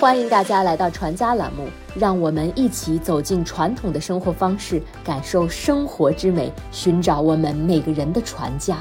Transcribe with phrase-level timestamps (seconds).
[0.00, 1.66] 欢迎大家来到传家栏目，
[1.96, 8.78] 让我们一起走进传统的生活方式，感受生活之美，寻找我们每个人的传家。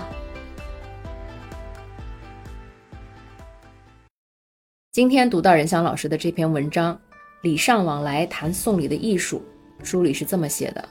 [4.91, 6.93] 今天读到任翔老师的这篇文章
[7.41, 9.41] 《礼尚往来谈送礼的艺术》，
[9.83, 10.87] 书里是这么写的：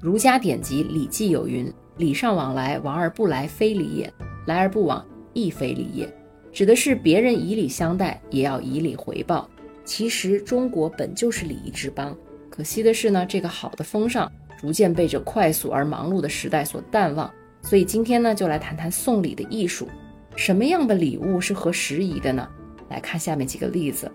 [0.00, 4.08] 儒家典籍《礼记》有云：“礼尚往来，往而不来，非礼也；
[4.46, 5.04] 来而不往，
[5.34, 6.10] 亦非礼也。”
[6.50, 9.46] 指的是别人以礼相待，也要以礼回报。
[9.86, 12.14] 其实中国本就是礼仪之邦，
[12.50, 17.32] 可惜的是呢，这个好的风尚逐渐被这快速而忙碌的时代所淡忘。
[17.62, 19.88] 所以今天呢，就来谈谈送礼的艺术。
[20.34, 22.46] 什么样的礼物是合时宜的呢？
[22.90, 24.10] 来看下面几个例子。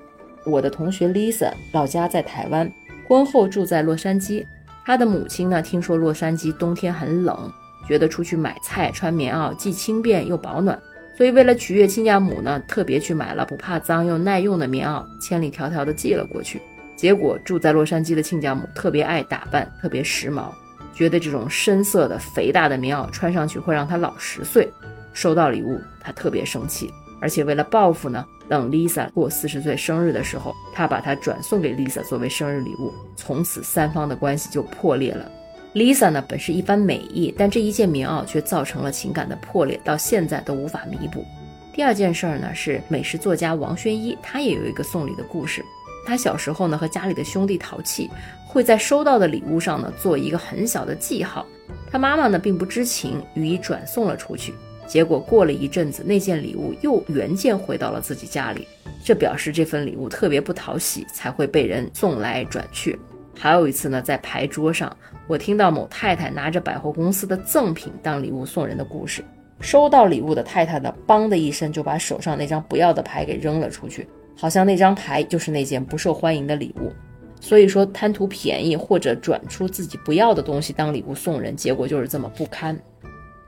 [0.46, 2.72] 我的同学 Lisa 老家在台湾，
[3.08, 4.46] 婚后住在洛杉矶。
[4.86, 7.52] 她的母亲呢，听说洛杉矶冬天很冷，
[7.88, 10.78] 觉得出去买菜穿棉袄既轻便又保暖。
[11.18, 16.60] 所以，为了取悦亲家母呢，特别去买了不怕脏又耐用的棉袄，千里迢迢的寄了过去。
[16.96, 20.52] 结果住在洛杉矶的亲家母特别爱打扮，特别时髦，
[20.94, 24.68] 觉得这种深色的肥大的棉袄穿上去会让她老十岁。
[25.14, 26.90] 收到礼物，她特别生气，
[27.22, 32.94] 而且为了报复呢，等 Lisa 过四十岁生日的时候，她把它转送给 Lisa 作为生日礼物。
[33.16, 35.30] 从此，三方的关系就破裂了。
[35.74, 41.26] Lisa 呢，本是一番美意，但这一件棉袄却造成了情感的破裂，到现在都无法弥补。
[41.74, 45.64] 第二件事儿呢，是美食作家王轩一，他也有一个送礼的故事。
[46.06, 48.10] 他小时候呢，和家里的兄弟淘气，
[48.46, 51.46] 会在收到的礼物上呢做一个很小的记号。
[51.90, 54.54] 他妈妈呢并不知情，予以转送了出去。
[54.86, 58.68] 结果过了一阵子，那件礼物又原件回到了自己家里，
[59.06, 63.00] 这表示这份礼物特别不讨喜，才会被人送来转去。
[63.42, 69.26] 还有一次呢，在牌桌上，我听到某太太拿着百货公司的赠品当礼物送人的故事。
[69.60, 76.92] 收到礼物的太太呢，梆的一声就把手上那张不要的牌给扔了出去，好像那张牌就是那件不受欢迎的礼物。
[77.40, 82.80] 所以说，贪图便宜或者转出自己不要的东西当礼物送人，结果就是这么不堪。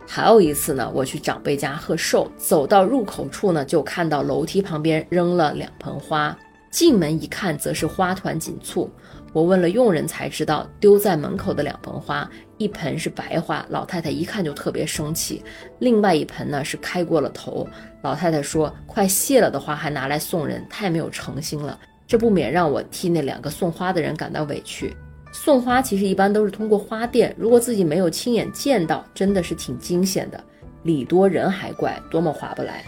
[0.08, 6.36] 还有一次呢，我去长辈家贺寿，走到入口处呢，就看到楼梯旁边扔了两盆花，
[6.72, 8.90] 进门一看，则是花团锦簇。
[9.34, 12.30] 我问了佣人才知道，丢在门口的两盆花，
[12.60, 15.42] 一盆是白花，老太太一看就特别生气；
[15.80, 17.68] 另外一盆呢是开过了头，
[18.04, 21.78] 老太太说快谢了的花还拿来送人，太没有诚心了。
[22.06, 24.96] 这不免让我替那两个送花的人感到委屈。
[25.32, 30.40] 送花其实一般都是通过花店，如果自己没有亲眼见到，真的是挺惊险的。
[30.84, 32.86] 礼多人还怪，多么划不来。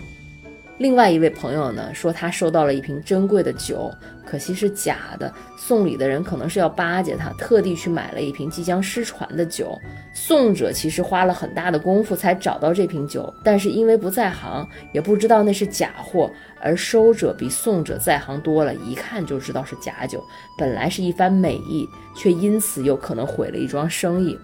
[0.77, 3.89] 另外一位朋友呢说，他收到了一瓶珍贵的酒，
[4.25, 5.33] 可惜是假的。
[5.57, 9.79] 送礼的人可能是要巴结他，特地去买了一瓶即将失传的酒。
[10.13, 16.29] 送者其实花了很大的功夫才找到这瓶酒，但是因为不在行，也不知道那是假货。
[16.59, 20.21] 而收者比送者在行多了，一看就知道是假酒。
[20.57, 24.37] 本来是一番美意，却因此有可能毁了一桩生意。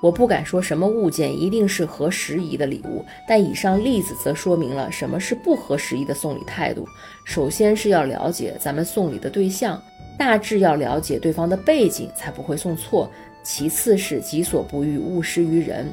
[0.00, 6.86] 我不敢说什么物件一定是合时宜的礼物，但以上例子则说明了什么是不合时宜的送礼态度。
[7.24, 9.82] 首先是要了解咱们送礼的对象，
[10.18, 13.10] 大致要了解对方的背景，才不会送错。
[13.42, 15.92] 其次是己所不欲，勿施于人。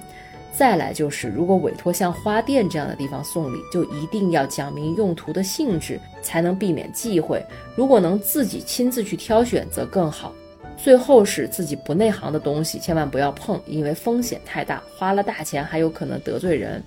[0.54, 7.42] 再来就是，如果委托像花店这样的地方送礼，就一定要讲明用途的性质，才能避免忌讳。
[7.76, 10.34] 如果能自己亲自去挑选，则更好。
[10.78, 16.84] 最后是自己不内行的东西，千万不要碰，因为风险太大，花了大钱还有可能得罪人。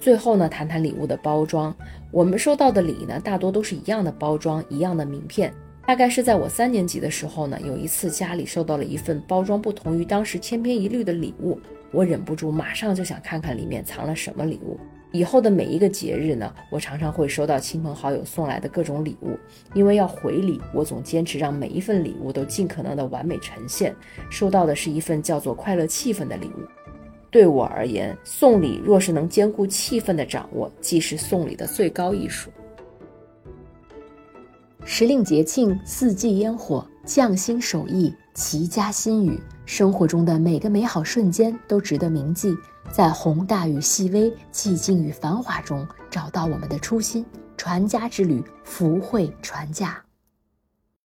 [0.00, 1.74] 最后呢，谈谈礼物的包装。
[2.10, 5.52] 我们收到的礼呢，大多都是一样的包装，一样的名片。
[5.86, 11.58] 大概是在我三年级的时候呢，有一次家里收到了一份包装不同于当时千篇一律的礼物，
[11.92, 14.78] 我忍不住马上就想看看里面藏了什么礼物。
[15.12, 19.38] 以后的每一个节日呢，我常常会收到亲朋好友送来的各种礼物，
[19.72, 23.94] 因为要回礼，我总坚持让每一份礼物都尽可能的完美呈现。
[24.28, 26.66] 收到的是一份叫做“快乐气氛”的礼物。
[27.30, 32.50] 对我而言，送礼若是能兼顾气氛的掌握，即是送礼的最高艺术。
[34.84, 42.56] 时令节庆，四季烟火，匠心手艺，齐家心语，生活中的每个美好瞬间都值得铭记。
[42.90, 47.26] 在宏大与细微、寂静与繁华中，找到我们的初心。
[47.56, 50.05] 传家之旅，福慧传家。